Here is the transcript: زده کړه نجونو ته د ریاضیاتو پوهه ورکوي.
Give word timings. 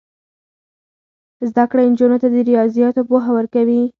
زده 1.49 1.63
کړه 1.69 1.81
نجونو 1.91 2.17
ته 2.21 2.27
د 2.31 2.35
ریاضیاتو 2.49 3.01
پوهه 3.09 3.31
ورکوي. 3.37 3.81